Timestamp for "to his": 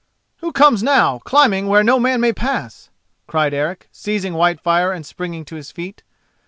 5.45-5.69